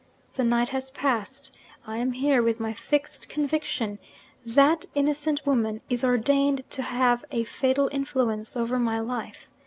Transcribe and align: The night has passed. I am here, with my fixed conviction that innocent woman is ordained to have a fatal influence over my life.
The 0.33 0.43
night 0.43 0.69
has 0.69 0.89
passed. 0.89 1.55
I 1.85 1.97
am 1.97 2.13
here, 2.13 2.41
with 2.41 2.59
my 2.59 2.73
fixed 2.73 3.29
conviction 3.29 3.99
that 4.43 4.83
innocent 4.95 5.45
woman 5.45 5.81
is 5.91 6.03
ordained 6.03 6.63
to 6.71 6.81
have 6.81 7.23
a 7.29 7.43
fatal 7.43 7.87
influence 7.93 8.57
over 8.57 8.79
my 8.79 8.99
life. 8.99 9.51